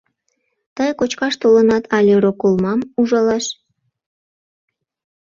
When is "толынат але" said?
1.41-2.13